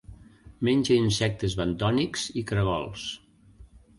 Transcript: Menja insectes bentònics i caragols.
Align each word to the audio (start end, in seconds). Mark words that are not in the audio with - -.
Menja 0.67 0.95
insectes 1.01 1.57
bentònics 1.59 2.25
i 2.43 2.45
caragols. 2.53 3.07